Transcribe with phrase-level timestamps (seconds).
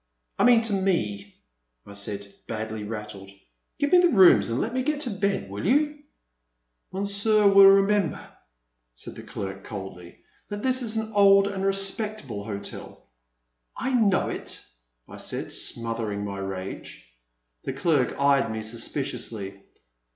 [0.39, 1.35] I mean to me,"
[1.85, 3.29] I said, badly rattled;
[3.77, 5.99] give me the rooms and let me get to bed, will you?"
[6.91, 8.19] Monsieur will remember,"
[8.95, 10.17] said the clerk coldly,
[10.49, 13.09] that this is an old and respectable hotel."
[13.77, 14.65] I know it,"
[15.07, 17.07] I said, smothering my rage.
[17.63, 19.61] The clerk eyed me suspiciously.